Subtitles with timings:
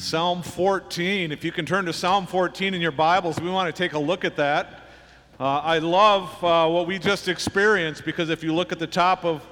[0.00, 1.30] Psalm 14.
[1.30, 3.98] If you can turn to Psalm 14 in your Bibles, we want to take a
[3.98, 4.80] look at that.
[5.38, 9.26] Uh, I love uh, what we just experienced because if you look at the top
[9.26, 9.42] of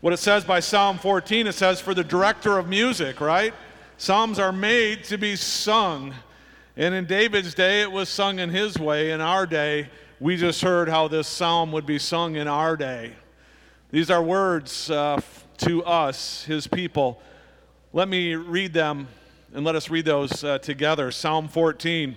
[0.00, 3.52] what it says by Psalm 14, it says, For the director of music, right?
[3.98, 6.14] Psalms are made to be sung.
[6.78, 9.10] And in David's day, it was sung in his way.
[9.10, 13.12] In our day, we just heard how this psalm would be sung in our day.
[13.90, 15.20] These are words uh,
[15.58, 17.20] to us, his people.
[17.92, 19.08] Let me read them
[19.54, 21.12] and let us read those uh, together.
[21.12, 22.16] Psalm 14.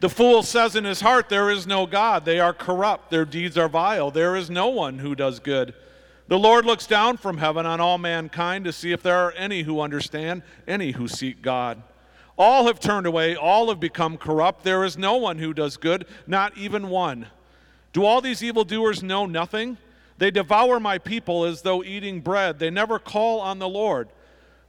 [0.00, 2.24] The fool says in his heart, There is no God.
[2.24, 3.10] They are corrupt.
[3.10, 4.10] Their deeds are vile.
[4.10, 5.72] There is no one who does good.
[6.26, 9.62] The Lord looks down from heaven on all mankind to see if there are any
[9.62, 11.82] who understand, any who seek God.
[12.36, 14.64] All have turned away, all have become corrupt.
[14.64, 17.26] There is no one who does good, not even one.
[17.92, 19.76] Do all these evildoers know nothing?
[20.18, 22.58] They devour my people as though eating bread.
[22.58, 24.08] They never call on the Lord.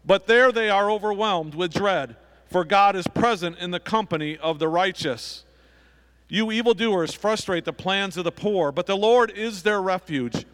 [0.05, 2.15] But there they are overwhelmed with dread,
[2.47, 5.43] for God is present in the company of the righteous.
[6.27, 10.45] You evildoers frustrate the plans of the poor, but the Lord is their refuge.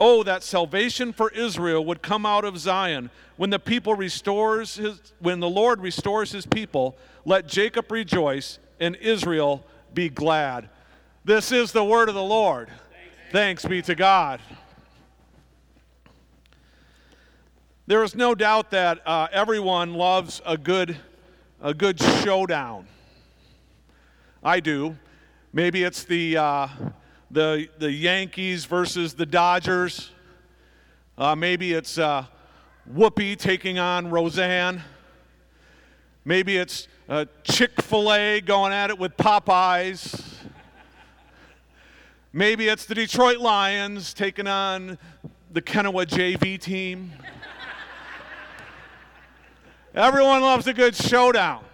[0.00, 3.10] Oh, that salvation for Israel would come out of Zion.
[3.36, 8.96] When the people restores his, when the Lord restores his people, let Jacob rejoice and
[8.96, 10.68] Israel be glad.
[11.24, 12.68] This is the word of the Lord.
[13.32, 14.40] Thanks be to God.
[17.86, 20.96] There is no doubt that uh, everyone loves a good,
[21.60, 22.86] a good showdown.
[24.42, 24.96] I do.
[25.52, 26.68] Maybe it's the, uh,
[27.30, 30.12] the, the Yankees versus the Dodgers.
[31.18, 32.24] Uh, maybe it's uh,
[32.90, 34.80] Whoopi taking on Roseanne.
[36.24, 40.36] Maybe it's uh, Chick fil A going at it with Popeyes.
[42.32, 44.96] Maybe it's the Detroit Lions taking on
[45.52, 47.12] the Kenowa JV team.
[49.94, 51.64] Everyone loves a good showdown.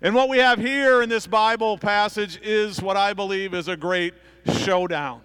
[0.00, 3.76] And what we have here in this Bible passage is what I believe is a
[3.76, 4.14] great
[4.58, 5.22] showdown.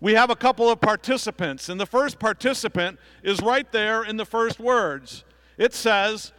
[0.00, 4.24] We have a couple of participants, and the first participant is right there in the
[4.24, 5.24] first words.
[5.58, 6.32] It says,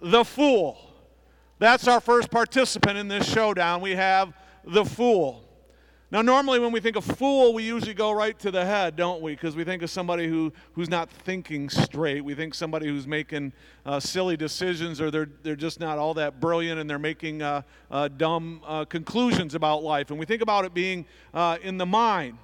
[0.00, 0.94] the fool.
[1.58, 3.80] That's our first participant in this showdown.
[3.80, 4.32] We have
[4.64, 5.42] the fool.
[6.08, 9.20] Now, normally when we think of fool, we usually go right to the head, don't
[9.20, 9.32] we?
[9.32, 12.24] Because we think of somebody who, who's not thinking straight.
[12.24, 13.52] We think somebody who's making
[13.84, 17.62] uh, silly decisions or they're, they're just not all that brilliant and they're making uh,
[17.90, 20.10] uh, dumb uh, conclusions about life.
[20.10, 22.38] And we think about it being uh, in the mind.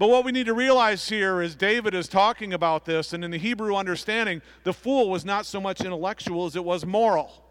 [0.00, 3.30] But what we need to realize here is David is talking about this, and in
[3.30, 7.44] the Hebrew understanding, the fool was not so much intellectual as it was moral.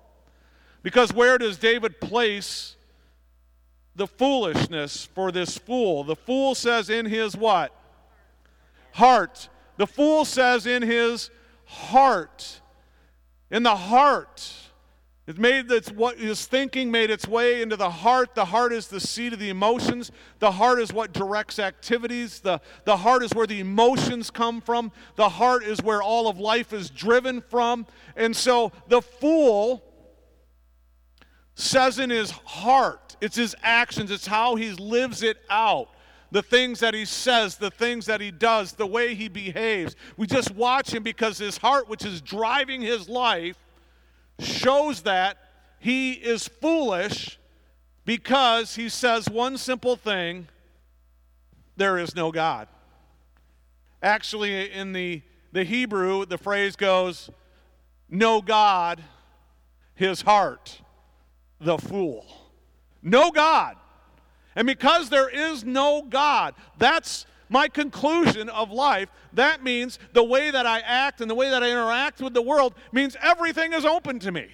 [0.82, 2.76] Because where does David place
[4.00, 6.04] the foolishness for this fool.
[6.04, 7.76] The fool says in his what?
[8.94, 9.50] Heart.
[9.78, 11.30] The fool says in his
[11.66, 12.62] heart.
[13.52, 14.54] In the heart.
[15.28, 18.34] It made its, what his thinking made its way into the heart.
[18.34, 20.12] The heart is the seat of the emotions.
[20.40, 22.40] The heart is what directs activities.
[22.40, 24.92] The, the heart is where the emotions come from.
[25.18, 27.86] The heart is where all of life is driven from.
[28.16, 29.84] And so the fool
[31.60, 35.90] says in his heart, it's his actions, it's how he lives it out.
[36.32, 39.96] The things that he says, the things that he does, the way he behaves.
[40.16, 43.58] We just watch him because his heart, which is driving his life,
[44.40, 45.38] shows that
[45.80, 47.40] he is foolish
[48.06, 50.48] because he says one simple thing
[51.76, 52.68] there is no God.
[54.02, 55.22] Actually, in the,
[55.52, 57.30] the Hebrew, the phrase goes,
[58.10, 59.04] no God,
[59.96, 60.82] his heart
[61.60, 62.26] the fool.
[63.02, 63.76] No God.
[64.56, 69.10] And because there is no God, that's my conclusion of life.
[69.34, 72.42] That means the way that I act and the way that I interact with the
[72.42, 74.48] world means everything is open to me.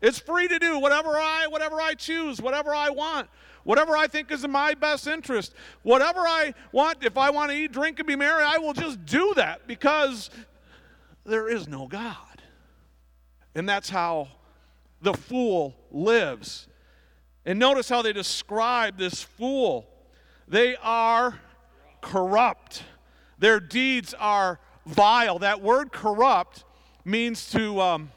[0.00, 3.28] It's free to do whatever I whatever I choose, whatever I want,
[3.64, 5.54] whatever I think is in my best interest.
[5.82, 9.04] Whatever I want, if I want to eat, drink and be merry, I will just
[9.06, 10.30] do that because
[11.24, 12.16] there is no God.
[13.54, 14.28] And that's how
[15.02, 16.68] the fool lives.
[17.44, 19.88] And notice how they describe this fool.
[20.46, 21.40] They are
[22.00, 22.84] corrupt,
[23.38, 25.38] their deeds are vile.
[25.40, 26.64] That word corrupt
[27.04, 28.10] means to, um,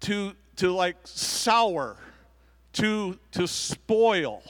[0.00, 1.96] to, to like sour,
[2.74, 4.42] to, to spoil.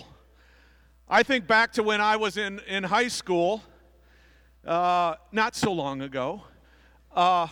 [1.09, 3.63] I think back to when I was in, in high school,
[4.65, 6.43] uh, not so long ago.
[7.15, 7.47] Uh,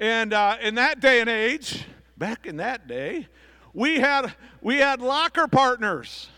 [0.00, 1.84] and uh, in that day and age,
[2.16, 3.28] back in that day,
[3.74, 6.28] we had, we had locker partners.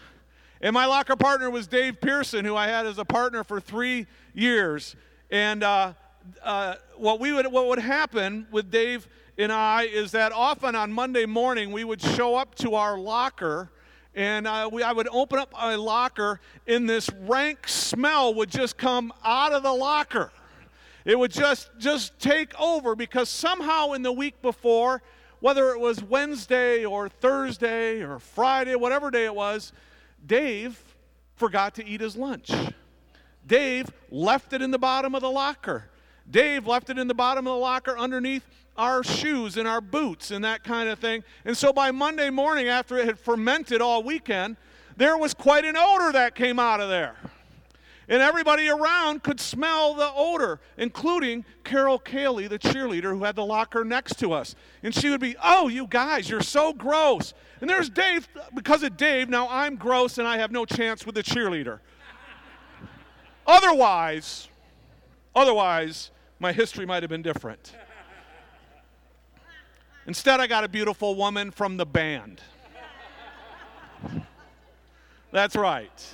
[0.60, 4.06] And my locker partner was Dave Pearson, who I had as a partner for three
[4.34, 4.96] years.
[5.30, 5.92] And uh,
[6.42, 9.08] uh, what, we would, what would happen with Dave
[9.38, 13.70] and I is that often on Monday morning we would show up to our locker
[14.19, 18.76] and uh, we, I would open up my locker, and this rank smell would just
[18.76, 20.32] come out of the locker.
[21.04, 25.02] It would just just take over because somehow in the week before,
[25.40, 29.73] whether it was Wednesday or Thursday or Friday, whatever day it was,
[30.25, 30.82] Dave
[31.37, 32.50] forgot to eat his lunch.
[33.46, 35.85] Dave left it in the bottom of the locker.
[36.31, 38.44] Dave left it in the bottom of the locker underneath
[38.76, 41.25] our shoes and our boots and that kind of thing.
[41.44, 44.56] And so by Monday morning, after it had fermented all weekend,
[44.96, 47.17] there was quite an odor that came out of there.
[48.10, 53.44] And everybody around could smell the odor, including Carol Cayley, the cheerleader who had the
[53.44, 54.55] locker next to us.
[54.82, 57.34] And she would be, Oh, you guys, you're so gross.
[57.60, 61.16] And there's Dave, because of Dave, now I'm gross and I have no chance with
[61.16, 61.81] the cheerleader.
[63.46, 64.49] otherwise,
[65.37, 67.75] otherwise, my history might have been different.
[70.06, 72.40] Instead, I got a beautiful woman from the band.
[75.31, 76.06] That's right.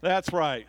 [0.00, 0.68] That's right.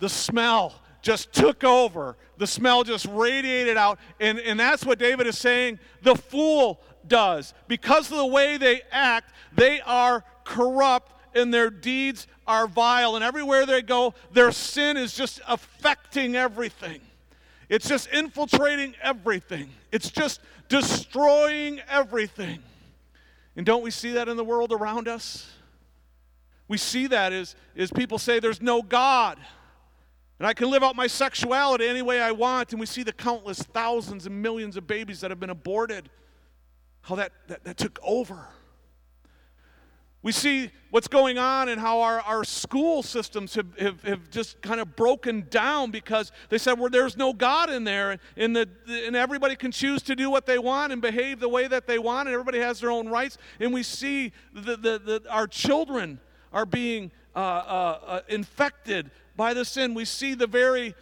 [0.00, 2.16] The smell just took over.
[2.38, 3.98] The smell just radiated out.
[4.18, 7.54] And, and that's what David is saying the fool does.
[7.68, 13.14] Because of the way they act, they are corrupt and their deeds are vile.
[13.14, 17.00] And everywhere they go, their sin is just affecting everything.
[17.68, 19.70] It's just infiltrating everything.
[19.92, 22.60] It's just destroying everything.
[23.56, 25.50] And don't we see that in the world around us?
[26.66, 29.38] We see that as, as people say there's no God.
[30.40, 32.72] And I can live out my sexuality any way I want.
[32.72, 36.08] And we see the countless thousands and millions of babies that have been aborted.
[37.02, 38.48] How that, that, that took over.
[40.22, 44.62] We see what's going on and how our, our school systems have, have, have just
[44.62, 48.68] kind of broken down because they said, well, there's no God in there, and, the,
[49.06, 51.98] and everybody can choose to do what they want and behave the way that they
[51.98, 53.38] want, and everybody has their own rights.
[53.60, 56.20] And we see the, the, the our children
[56.52, 59.10] are being uh, uh, uh, infected
[59.40, 59.94] by the sin.
[59.94, 60.94] We see the very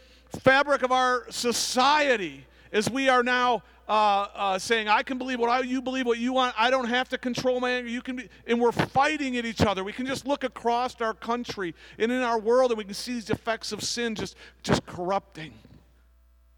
[0.44, 5.50] fabric of our society as we are now uh, uh, saying, I can believe what
[5.50, 6.54] I, you believe, what you want.
[6.56, 7.90] I don't have to control my anger.
[7.90, 9.82] You can be, and we're fighting at each other.
[9.82, 13.14] We can just look across our country and in our world, and we can see
[13.14, 15.52] these effects of sin just, just corrupting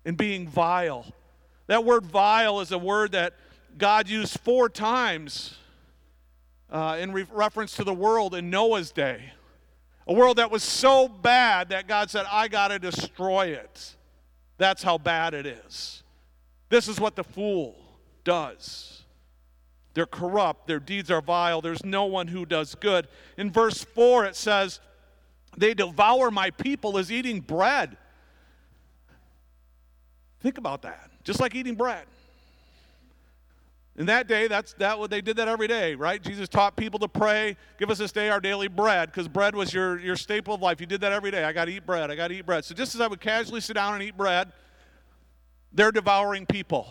[0.04, 1.06] and being vile.
[1.66, 3.36] That word vile is a word that
[3.78, 5.56] God used four times
[6.68, 9.32] uh, in re- reference to the world in Noah's day.
[10.06, 13.96] A world that was so bad that God said, I got to destroy it.
[14.58, 16.02] That's how bad it is.
[16.68, 17.76] This is what the fool
[18.24, 19.02] does.
[19.94, 23.08] They're corrupt, their deeds are vile, there's no one who does good.
[23.36, 24.80] In verse 4, it says,
[25.56, 27.96] They devour my people as eating bread.
[30.40, 31.10] Think about that.
[31.24, 32.06] Just like eating bread.
[33.96, 36.22] In that day, that's that what they did that every day, right?
[36.22, 39.74] Jesus taught people to pray, give us this day our daily bread, because bread was
[39.74, 40.80] your, your staple of life.
[40.80, 41.44] You did that every day.
[41.44, 42.10] I got to eat bread.
[42.10, 42.64] I got to eat bread.
[42.64, 44.52] So just as I would casually sit down and eat bread,
[45.72, 46.88] they're devouring people.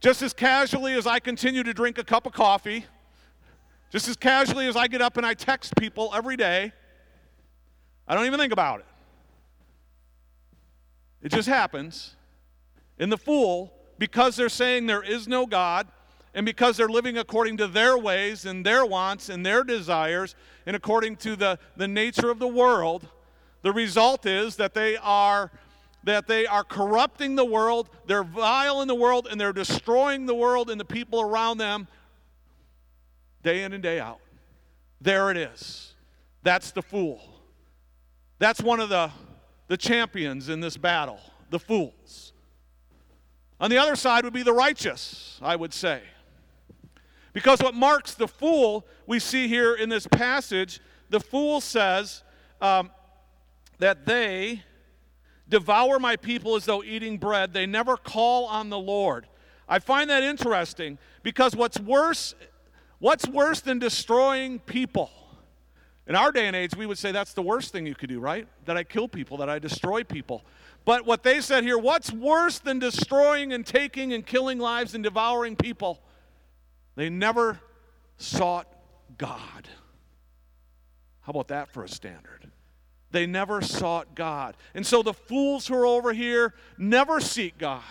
[0.00, 2.86] Just as casually as I continue to drink a cup of coffee,
[3.90, 6.72] just as casually as I get up and I text people every day,
[8.08, 8.86] I don't even think about it.
[11.22, 12.16] It just happens.
[12.98, 15.86] And the fool, because they're saying there is no God,
[16.34, 20.34] and because they're living according to their ways and their wants and their desires,
[20.66, 23.06] and according to the, the nature of the world,
[23.62, 25.50] the result is that they are
[26.04, 30.34] that they are corrupting the world, they're vile in the world, and they're destroying the
[30.34, 31.88] world and the people around them
[33.42, 34.20] day in and day out.
[35.00, 35.94] There it is.
[36.42, 37.22] That's the fool.
[38.38, 39.10] That's one of the,
[39.68, 42.33] the champions in this battle, the fools.
[43.60, 46.02] On the other side would be the righteous, I would say.
[47.32, 50.80] Because what marks the fool, we see here in this passage,
[51.10, 52.22] the fool says
[52.60, 52.90] um,
[53.78, 54.62] that they
[55.48, 57.52] devour my people as though eating bread.
[57.52, 59.26] They never call on the Lord.
[59.68, 62.34] I find that interesting because what's worse,
[62.98, 65.10] what's worse than destroying people?
[66.06, 68.20] In our day and age, we would say that's the worst thing you could do,
[68.20, 68.46] right?
[68.66, 70.44] That I kill people, that I destroy people.
[70.84, 75.02] But what they said here, what's worse than destroying and taking and killing lives and
[75.02, 76.02] devouring people?
[76.94, 77.58] They never
[78.18, 78.68] sought
[79.16, 79.68] God.
[81.22, 82.50] How about that for a standard?
[83.10, 84.56] They never sought God.
[84.74, 87.82] And so the fools who are over here never seek God.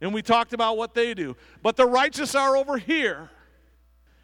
[0.00, 1.36] And we talked about what they do.
[1.62, 3.30] But the righteous are over here.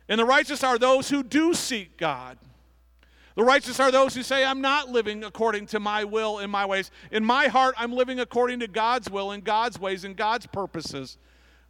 [0.08, 2.38] And the righteous are those who do seek God.
[3.38, 6.66] The righteous are those who say, I'm not living according to my will and my
[6.66, 6.90] ways.
[7.12, 11.18] In my heart, I'm living according to God's will and God's ways and God's purposes.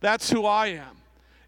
[0.00, 0.96] That's who I am.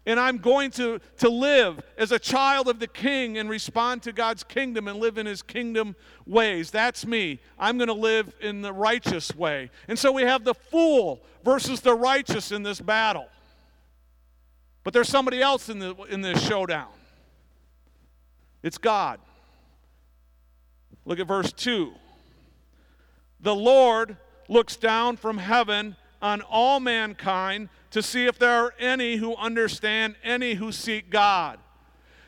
[0.05, 4.11] And I'm going to, to live as a child of the king and respond to
[4.11, 5.95] God's kingdom and live in his kingdom
[6.27, 6.69] ways.
[6.69, 7.39] That's me.
[7.57, 9.71] I'm going to live in the righteous way.
[9.87, 13.25] And so we have the fool versus the righteous in this battle.
[14.83, 16.89] But there's somebody else in, the, in this showdown.
[18.61, 19.19] It's God.
[21.05, 21.93] Look at verse 2.
[23.39, 24.17] The Lord
[24.47, 30.15] looks down from heaven on all mankind to see if there are any who understand,
[30.23, 31.59] any who seek God.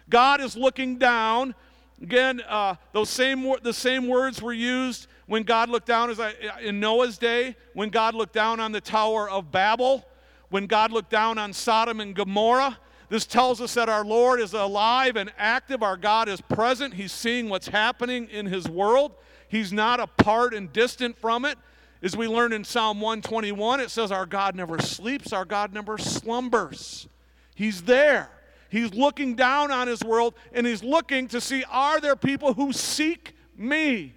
[0.10, 1.56] God is looking down.
[2.02, 6.34] Again, uh, those same the same words were used when God looked down as I,
[6.62, 10.06] in Noah's day, when God looked down on the Tower of Babel,
[10.50, 12.78] when God looked down on Sodom and Gomorrah.
[13.10, 15.84] This tells us that our Lord is alive and active.
[15.84, 16.94] Our God is present.
[16.94, 19.14] He's seeing what's happening in His world.
[19.48, 21.58] He's not apart and distant from it.
[22.02, 25.98] As we learn in Psalm 121, it says, Our God never sleeps, our God never
[25.98, 27.08] slumbers.
[27.56, 28.30] He's there.
[28.70, 32.74] He's looking down on his world and he's looking to see are there people who
[32.74, 34.16] seek me?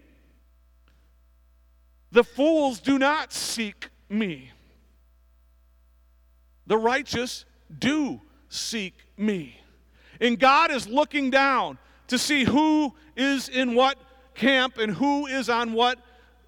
[2.11, 4.51] The fools do not seek me.
[6.67, 7.45] The righteous
[7.79, 9.61] do seek me.
[10.21, 13.99] And God is looking down to see who is in what
[14.35, 15.99] camp and who is on what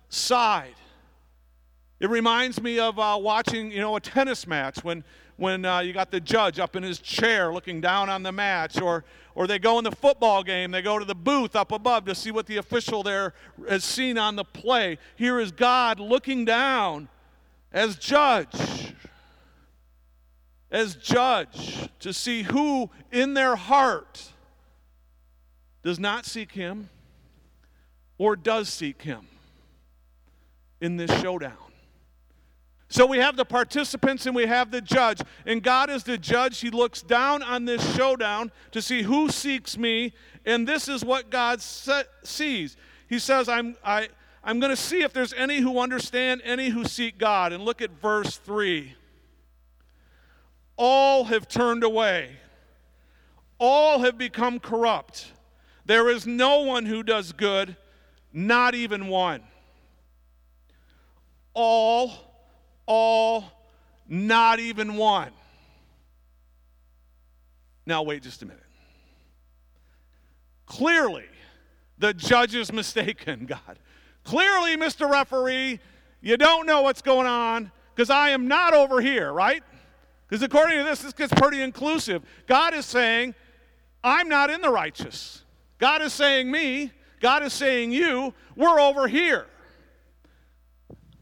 [0.09, 0.75] side.
[2.01, 5.03] It reminds me of uh, watching, you know, a tennis match when,
[5.37, 8.81] when uh, you got the judge up in his chair looking down on the match,
[8.81, 12.05] or, or they go in the football game, they go to the booth up above
[12.05, 13.35] to see what the official there
[13.69, 14.99] has seen on the play.
[15.17, 17.09] Here is God looking down
[17.73, 18.95] as judge,
[20.71, 24.33] as judge to see who in their heart
[25.83, 26.91] does not seek Him
[28.19, 29.27] or does seek Him
[30.81, 31.57] in this showdown.
[32.91, 35.21] So we have the participants and we have the judge.
[35.45, 36.61] And God is the judge.
[36.61, 40.15] He looks down on this showdown to see who seeks me.
[40.47, 42.77] And this is what God sees.
[43.09, 44.09] He says, I'm, I,
[44.43, 47.53] I'm going to see if there's any who understand, any who seek God.
[47.53, 48.95] And look at verse 3.
[50.79, 52.37] All have turned away,
[53.59, 55.33] all have become corrupt.
[55.85, 57.77] There is no one who does good,
[58.33, 59.43] not even one.
[61.53, 62.29] All
[62.89, 63.45] all,
[64.09, 65.31] not even one.
[67.87, 68.63] Now, wait just a minute.
[70.67, 71.27] Clearly,
[71.99, 73.79] the judge is mistaken, God.
[74.25, 75.09] Clearly, Mr.
[75.09, 75.81] Referee,
[76.21, 79.63] you don't know what's going on because I am not over here, right?
[80.29, 82.23] Because according to this, this gets pretty inclusive.
[82.47, 83.35] God is saying,
[84.05, 85.45] I'm not in the righteous.
[85.79, 89.47] God is saying me, God is saying you, we're over here.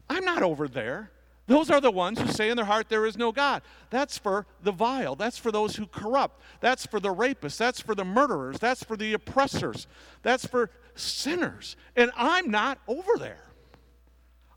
[0.09, 1.11] I'm not over there.
[1.47, 3.61] Those are the ones who say in their heart there is no God.
[3.89, 5.15] That's for the vile.
[5.15, 6.41] That's for those who corrupt.
[6.59, 7.57] That's for the rapists.
[7.57, 8.59] That's for the murderers.
[8.59, 9.87] That's for the oppressors.
[10.23, 11.77] That's for sinners.
[11.95, 13.39] And I'm not over there.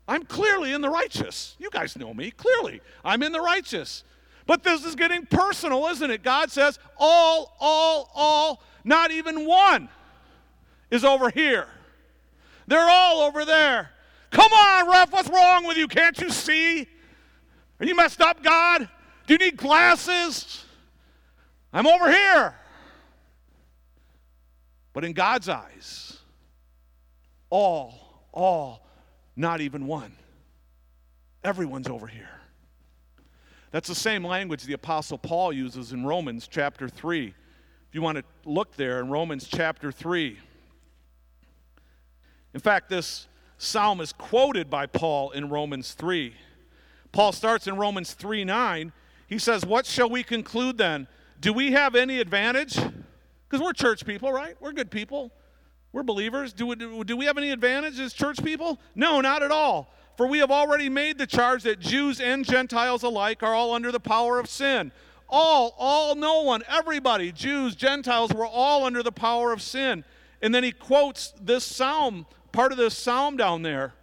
[0.05, 1.55] I'm clearly in the righteous.
[1.59, 2.31] You guys know me.
[2.31, 4.03] Clearly, I'm in the righteous.
[4.51, 6.23] But this is getting personal, isn't it?
[6.23, 9.87] God says, all, all, all, not even one
[10.89, 11.69] is over here.
[12.67, 13.91] They're all over there.
[14.29, 15.87] Come on, ref, what's wrong with you?
[15.87, 16.85] Can't you see?
[17.79, 18.89] Are you messed up, God?
[19.25, 20.65] Do you need glasses?
[21.71, 22.53] I'm over here.
[24.91, 26.17] But in God's eyes,
[27.49, 28.85] all, all,
[29.37, 30.11] not even one.
[31.41, 32.40] Everyone's over here.
[33.71, 37.27] That's the same language the Apostle Paul uses in Romans chapter 3.
[37.27, 40.37] If you want to look there in Romans chapter 3.
[42.53, 46.33] In fact, this psalm is quoted by Paul in Romans 3.
[47.13, 48.91] Paul starts in Romans 3 9.
[49.27, 51.07] He says, What shall we conclude then?
[51.39, 52.75] Do we have any advantage?
[52.75, 54.55] Because we're church people, right?
[54.59, 55.31] We're good people.
[55.93, 56.53] We're believers.
[56.53, 58.79] Do we, do we have any advantage as church people?
[58.95, 59.93] No, not at all.
[60.21, 63.91] For we have already made the charge that Jews and Gentiles alike are all under
[63.91, 64.91] the power of sin.
[65.27, 70.03] All, all, no one, everybody, Jews, Gentiles, were all under the power of sin.
[70.39, 73.95] And then he quotes this psalm part of this psalm down there,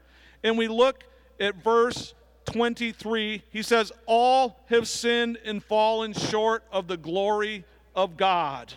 [0.42, 1.04] and we look
[1.38, 2.14] at verse
[2.46, 8.74] 23, he says, All have sinned and fallen short of the glory of God.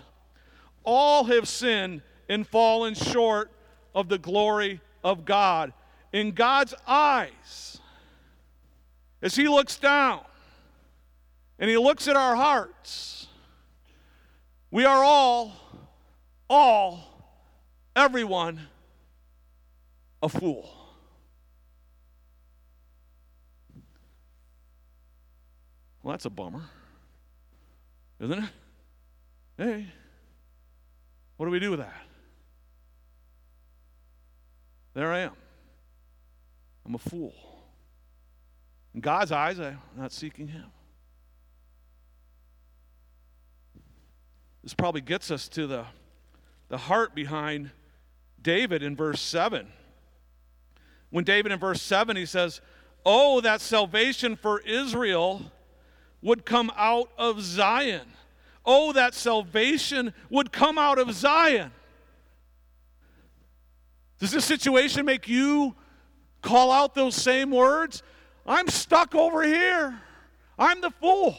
[0.84, 3.50] All have sinned and fallen short
[3.96, 5.74] of the glory of God.
[6.13, 7.80] In God's eyes,
[9.22, 10.22] as He looks down
[11.58, 13.27] and He looks at our hearts,
[14.72, 15.53] we are all,
[16.50, 17.03] all,
[17.96, 18.60] everyone
[20.22, 20.70] a fool.
[26.03, 26.63] Well, that's a bummer.
[28.20, 28.50] Isn't it?
[29.58, 29.88] Hey,
[31.38, 31.94] what do we do with that?
[34.94, 35.41] There I am.
[36.92, 37.34] I'm a fool.
[38.94, 40.66] In God's eyes, I'm not seeking Him.
[44.62, 45.86] This probably gets us to the,
[46.68, 47.72] the heart behind
[48.42, 49.68] David in verse 7.
[51.12, 52.60] When David in verse 7 he says,
[53.06, 55.44] Oh, that salvation for Israel
[56.22, 58.06] would come out of Zion.
[58.66, 61.72] Oh, that salvation would come out of Zion.
[64.20, 65.74] Does this situation make you
[66.42, 68.04] call out those same words?
[68.46, 70.00] I'm stuck over here.
[70.58, 71.36] I'm the fool.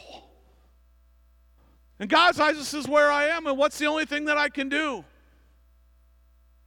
[1.99, 4.49] And God's eyes, this is where I am, and what's the only thing that I
[4.49, 5.05] can do?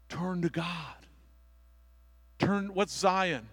[0.09, 0.95] Turn to God.
[2.39, 3.49] Turn, what's Zion?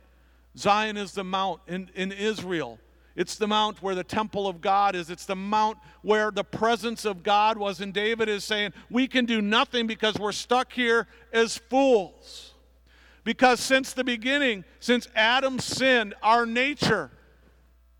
[0.57, 2.79] Zion is the mount in, in Israel.
[3.15, 5.09] It's the mount where the temple of God is.
[5.09, 7.79] It's the mount where the presence of God was.
[7.79, 12.52] And David is saying, We can do nothing because we're stuck here as fools.
[13.23, 17.11] Because since the beginning, since Adam sinned, our nature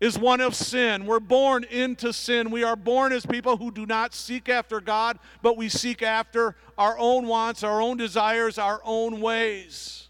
[0.00, 1.06] is one of sin.
[1.06, 2.50] We're born into sin.
[2.50, 6.56] We are born as people who do not seek after God, but we seek after
[6.76, 10.08] our own wants, our own desires, our own ways.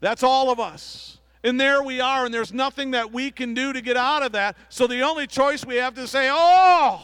[0.00, 1.18] That's all of us.
[1.42, 4.32] And there we are, and there's nothing that we can do to get out of
[4.32, 4.56] that.
[4.68, 7.02] So the only choice we have to say, oh,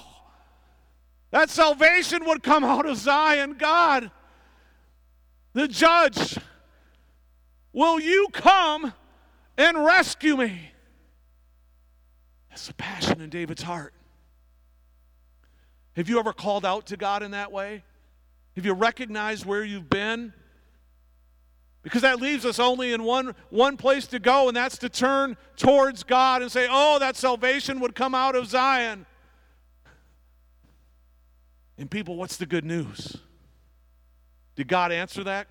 [1.31, 3.57] that salvation would come out of Zion.
[3.59, 4.11] God,
[5.53, 6.39] the judge,
[7.77, 8.95] will you come
[9.57, 10.73] and rescue me?
[12.49, 13.93] That's the passion in David's heart.
[15.95, 17.85] Have you ever called out to God in that way?
[18.57, 20.33] Have you recognized where you've been?
[21.83, 25.37] Because that leaves us only in one, one place to go, and that's to turn
[25.57, 29.05] towards God and say, Oh, that salvation would come out of Zion.
[31.79, 33.19] And people, what's the good news?
[34.57, 35.47] Did God answer that?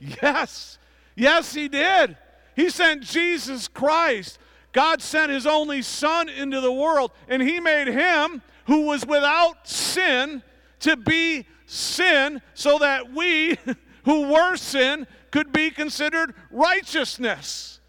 [0.00, 0.78] Yes.
[1.14, 2.16] Yes, he did.
[2.54, 4.38] He sent Jesus Christ
[4.72, 9.68] God sent his only Son into the world, and he made him who was without
[9.68, 10.42] sin
[10.80, 13.58] to be sin so that we
[14.04, 17.80] who were sin could be considered righteousness.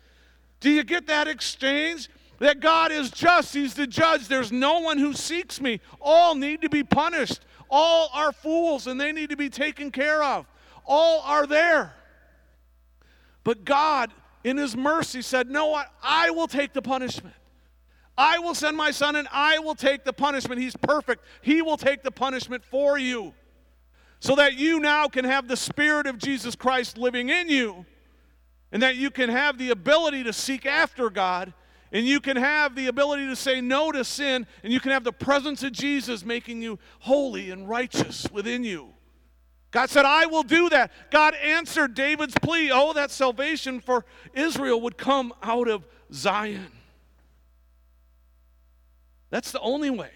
[0.59, 2.09] Do you get that exchange?
[2.39, 4.27] That God is just, He's the judge.
[4.27, 5.79] There's no one who seeks me.
[6.01, 7.39] All need to be punished.
[7.69, 10.45] All are fools and they need to be taken care of.
[10.85, 11.93] All are there.
[13.43, 14.11] But God
[14.43, 15.81] in his mercy said, No?
[16.01, 17.35] I will take the punishment.
[18.17, 20.61] I will send my son and I will take the punishment.
[20.61, 21.25] He's perfect.
[21.41, 23.33] He will take the punishment for you
[24.19, 27.85] so that you now can have the Spirit of Jesus Christ living in you
[28.71, 31.53] and that you can have the ability to seek after God
[31.91, 35.03] and you can have the ability to say no to sin and you can have
[35.03, 38.89] the presence of Jesus making you holy and righteous within you.
[39.73, 40.91] God said, I will do that.
[41.09, 42.69] God answered David's plea.
[42.71, 44.05] Oh, that salvation for
[44.35, 46.71] Israel would come out of Zion.
[49.31, 50.11] That's the only way.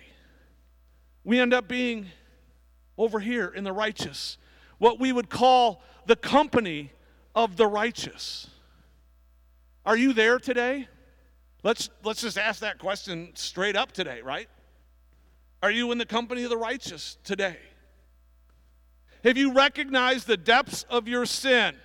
[1.23, 2.05] We end up being
[2.99, 4.37] over here in the righteous,
[4.77, 6.91] what we would call the company
[7.33, 8.47] of the righteous.
[9.87, 10.87] Are you there today?
[11.63, 14.49] Let's, let's just ask that question straight up today, right?
[15.63, 17.57] Are you in the company of the righteous today?
[19.23, 21.75] Have you recognized the depths of your sin?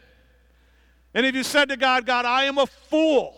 [1.15, 3.35] And have you said to God, God, I am a fool.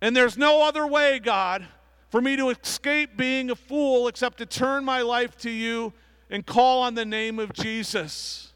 [0.00, 1.66] And there's no other way, God,
[2.08, 5.92] for me to escape being a fool except to turn my life to you
[6.30, 8.52] and call on the name of Jesus.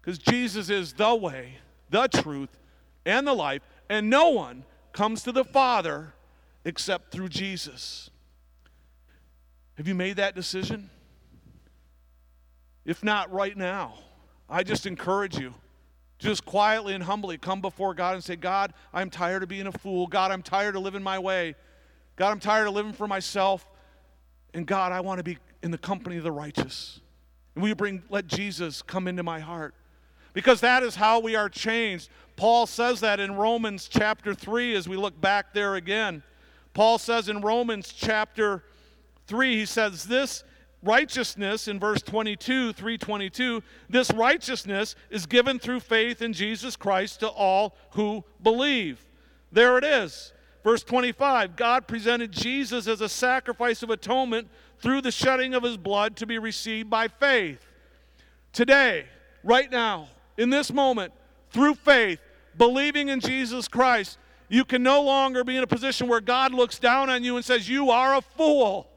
[0.00, 1.58] Because Jesus is the way,
[1.90, 2.58] the truth,
[3.04, 6.12] and the life, and no one comes to the Father
[6.64, 8.10] except through Jesus.
[9.76, 10.90] Have you made that decision?
[12.90, 13.94] If not right now,
[14.48, 15.54] I just encourage you.
[16.18, 19.72] Just quietly and humbly come before God and say, God, I'm tired of being a
[19.72, 20.08] fool.
[20.08, 21.54] God, I'm tired of living my way.
[22.16, 23.64] God, I'm tired of living for myself.
[24.54, 26.98] And God, I want to be in the company of the righteous.
[27.54, 29.76] And we bring, let Jesus come into my heart.
[30.32, 32.10] Because that is how we are changed.
[32.34, 36.24] Paul says that in Romans chapter 3 as we look back there again.
[36.74, 38.64] Paul says in Romans chapter
[39.28, 40.42] 3, he says, This
[40.82, 47.28] righteousness in verse 22 322 this righteousness is given through faith in jesus christ to
[47.28, 49.06] all who believe.
[49.52, 50.32] There it is.
[50.64, 55.76] Verse 25 god presented jesus as a sacrifice of atonement through the shedding of his
[55.76, 57.66] blood to be received by faith.
[58.52, 59.06] Today
[59.42, 61.12] right now in this moment
[61.50, 62.20] through faith
[62.56, 66.78] believing in jesus christ you can no longer be in a position where god looks
[66.78, 68.89] down on you and says you are a fool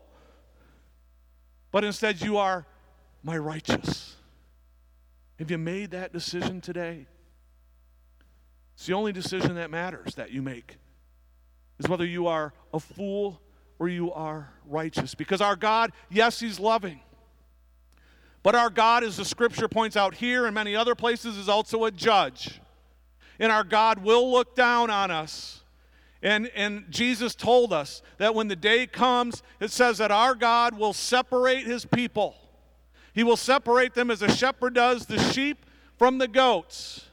[1.74, 2.68] but instead you are
[3.24, 4.16] my righteous.
[5.40, 7.08] Have you made that decision today?
[8.76, 10.78] It's the only decision that matters that you make,
[11.80, 13.42] is whether you are a fool
[13.80, 15.16] or you are righteous.
[15.16, 17.00] Because our God, yes, He's loving.
[18.44, 21.86] But our God, as the scripture points out here and many other places, is also
[21.86, 22.62] a judge.
[23.40, 25.63] And our God will look down on us.
[26.24, 30.80] And, and Jesus told us that when the day comes, it says that our God
[30.80, 32.36] will separate his people.
[33.14, 35.66] He will separate them as a shepherd does the sheep
[35.98, 37.08] from the goats.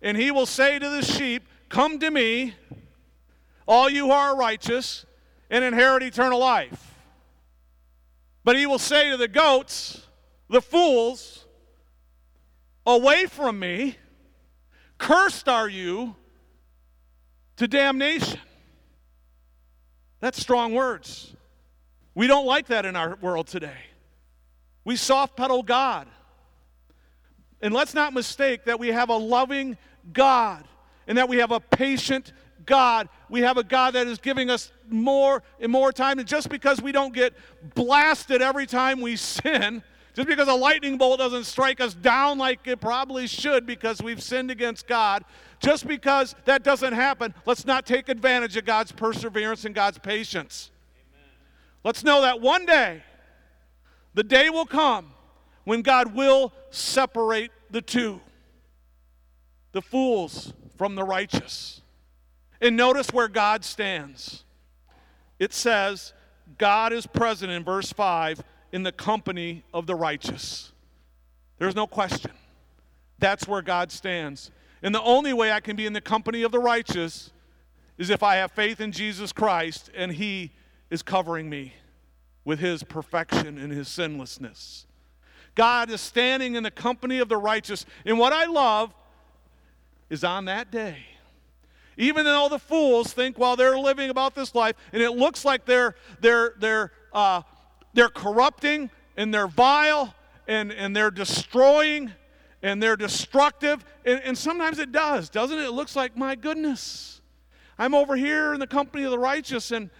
[0.00, 2.54] And he will say to the sheep, Come to me,
[3.66, 5.04] all you who are righteous,
[5.50, 6.94] and inherit eternal life.
[8.44, 10.06] But he will say to the goats,
[10.48, 11.44] the fools,
[12.86, 13.96] away from me,
[14.98, 16.14] cursed are you
[17.56, 18.40] to damnation.
[20.24, 21.36] That's strong words.
[22.14, 23.76] We don't like that in our world today.
[24.82, 26.08] We soft pedal God.
[27.60, 29.76] And let's not mistake that we have a loving
[30.14, 30.64] God
[31.06, 32.32] and that we have a patient
[32.64, 33.10] God.
[33.28, 36.18] We have a God that is giving us more and more time.
[36.18, 37.34] And just because we don't get
[37.74, 39.82] blasted every time we sin,
[40.14, 44.22] just because a lightning bolt doesn't strike us down like it probably should because we've
[44.22, 45.24] sinned against God,
[45.58, 50.70] just because that doesn't happen, let's not take advantage of God's perseverance and God's patience.
[50.96, 51.30] Amen.
[51.82, 53.02] Let's know that one day,
[54.14, 55.10] the day will come
[55.64, 58.20] when God will separate the two
[59.74, 61.82] the fools from the righteous.
[62.60, 64.44] And notice where God stands.
[65.38, 66.14] It says,
[66.56, 68.42] God is present in verse 5
[68.74, 70.72] in the company of the righteous.
[71.58, 72.32] There's no question.
[73.20, 74.50] That's where God stands.
[74.82, 77.30] And the only way I can be in the company of the righteous
[77.98, 80.50] is if I have faith in Jesus Christ and He
[80.90, 81.74] is covering me
[82.44, 84.86] with His perfection and His sinlessness.
[85.54, 87.86] God is standing in the company of the righteous.
[88.04, 88.92] And what I love
[90.10, 90.98] is on that day,
[91.96, 95.64] even though the fools think while they're living about this life, and it looks like
[95.64, 97.42] they're, they're, they're uh,
[97.94, 100.14] they're corrupting and they're vile
[100.46, 102.12] and, and they're destroying
[102.62, 103.84] and they're destructive.
[104.04, 105.64] And, and sometimes it does, doesn't it?
[105.64, 107.20] It looks like, my goodness,
[107.78, 109.90] I'm over here in the company of the righteous and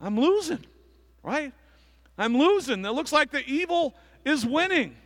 [0.00, 0.64] I'm losing,
[1.22, 1.52] right?
[2.16, 2.84] I'm losing.
[2.84, 3.94] It looks like the evil
[4.24, 4.96] is winning.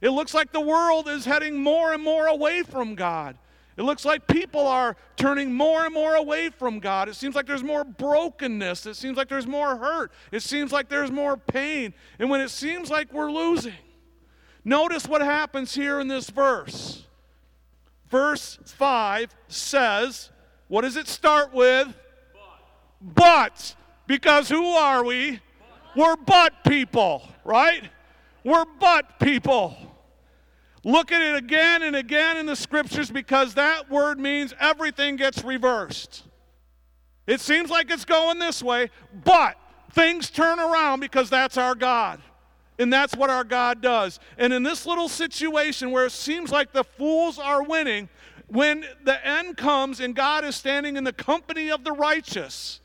[0.00, 3.38] It looks like the world is heading more and more away from God.
[3.76, 7.08] It looks like people are turning more and more away from God.
[7.08, 8.86] It seems like there's more brokenness.
[8.86, 10.12] It seems like there's more hurt.
[10.30, 11.92] It seems like there's more pain.
[12.20, 13.74] And when it seems like we're losing,
[14.64, 17.04] notice what happens here in this verse.
[18.10, 20.30] Verse 5 says,
[20.68, 21.88] what does it start with?
[23.02, 23.14] But.
[23.14, 23.74] but
[24.06, 25.40] because who are we?
[25.94, 25.96] But.
[25.96, 27.82] We're but people, right?
[28.44, 29.76] We're but people.
[30.84, 35.42] Look at it again and again in the scriptures because that word means everything gets
[35.42, 36.24] reversed.
[37.26, 38.90] It seems like it's going this way,
[39.24, 39.56] but
[39.92, 42.20] things turn around because that's our God.
[42.78, 44.18] And that's what our God does.
[44.36, 48.08] And in this little situation where it seems like the fools are winning,
[48.48, 52.80] when the end comes and God is standing in the company of the righteous,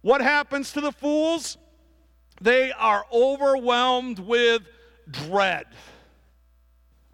[0.00, 1.56] what happens to the fools?
[2.40, 4.62] They are overwhelmed with
[5.10, 5.66] dread.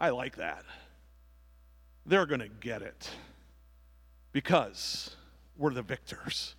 [0.01, 0.65] I like that.
[2.07, 3.11] They're going to get it
[4.33, 5.17] because
[5.57, 6.55] we're the victors.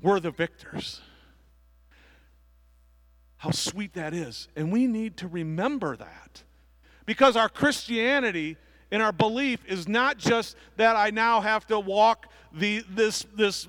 [0.00, 1.00] We're the victors.
[3.36, 4.48] How sweet that is.
[4.56, 6.42] And we need to remember that
[7.06, 8.56] because our Christianity
[8.90, 13.66] and our belief is not just that I now have to walk the, this, this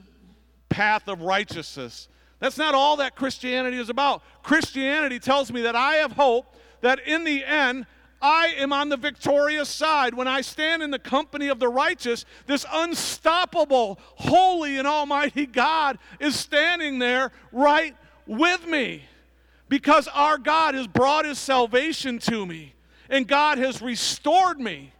[0.69, 2.09] path of righteousness.
[2.39, 4.21] That's not all that Christianity is about.
[4.43, 7.85] Christianity tells me that I have hope that in the end,
[8.23, 10.13] I am on the victorious side.
[10.13, 15.99] When I stand in the company of the righteous, this unstoppable, holy, and almighty God
[16.21, 19.03] is standing there right with me
[19.67, 22.73] because our God has brought his salvation to me
[23.09, 24.93] and God has restored me.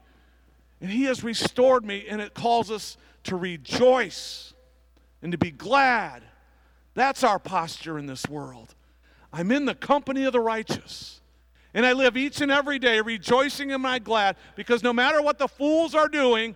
[0.82, 4.54] And he has restored me, and it calls us to rejoice
[5.22, 6.24] and to be glad.
[6.94, 8.76] That's our posture in this world.
[9.32, 11.22] I'm in the company of the righteous.
[11.74, 15.40] And I live each and every day rejoicing in my glad because no matter what
[15.40, 16.56] the fools are doing,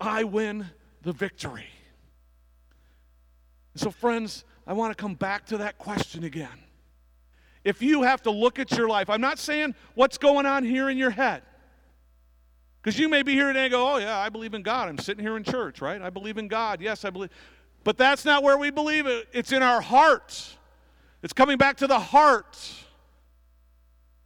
[0.00, 0.66] I win
[1.02, 1.68] the victory.
[3.74, 6.48] So, friends, I want to come back to that question again.
[7.64, 10.90] If you have to look at your life, I'm not saying what's going on here
[10.90, 11.42] in your head.
[12.82, 14.88] Because you may be here today and go, oh, yeah, I believe in God.
[14.88, 16.00] I'm sitting here in church, right?
[16.00, 16.80] I believe in God.
[16.80, 17.28] Yes, I believe.
[17.84, 19.28] But that's not where we believe it.
[19.32, 20.56] It's in our hearts.
[21.22, 22.58] It's coming back to the heart.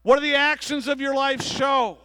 [0.05, 1.97] What do the actions of your life show?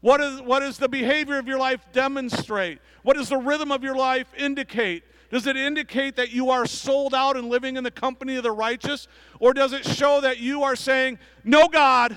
[0.00, 2.78] What, is, what does the behavior of your life demonstrate?
[3.02, 5.02] What does the rhythm of your life indicate?
[5.28, 8.52] Does it indicate that you are sold out and living in the company of the
[8.52, 9.08] righteous?
[9.40, 12.16] Or does it show that you are saying, No God,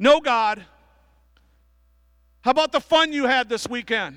[0.00, 0.64] no God?
[2.40, 4.16] How about the fun you had this weekend?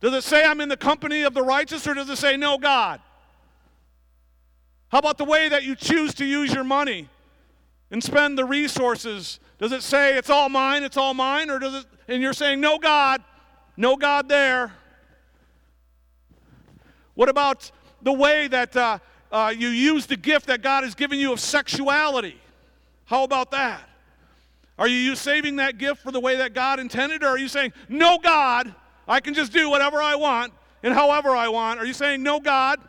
[0.00, 2.56] Does it say I'm in the company of the righteous or does it say no
[2.56, 3.00] God?
[4.90, 7.08] How about the way that you choose to use your money
[7.90, 9.40] and spend the resources?
[9.58, 12.60] Does it say it's all mine, it's all mine, or does it, and you're saying
[12.60, 13.22] no God,
[13.76, 14.72] no God there?
[17.14, 17.70] What about
[18.02, 18.98] the way that uh,
[19.32, 22.40] uh, you use the gift that God has given you of sexuality?
[23.06, 23.88] How about that?
[24.78, 27.72] Are you saving that gift for the way that God intended, or are you saying,
[27.88, 28.74] no God,
[29.08, 31.80] I can just do whatever I want and however I want?
[31.80, 32.80] Are you saying, no God?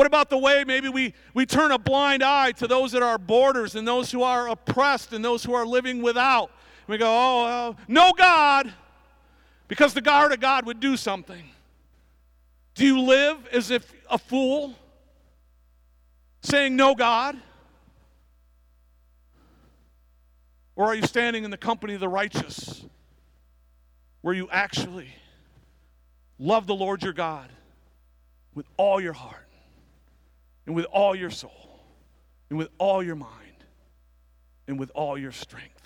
[0.00, 3.18] What about the way maybe we, we turn a blind eye to those at our
[3.18, 6.50] borders and those who are oppressed and those who are living without?
[6.86, 8.72] we go, oh, well, no God,
[9.68, 11.42] because the guard of God would do something.
[12.74, 14.74] Do you live as if a fool,
[16.40, 17.36] saying no God?
[20.76, 22.86] Or are you standing in the company of the righteous,
[24.22, 25.10] where you actually
[26.38, 27.50] love the Lord your God
[28.54, 29.44] with all your heart?
[30.70, 31.80] And with all your soul
[32.48, 33.64] and with all your mind
[34.68, 35.79] and with all your strength.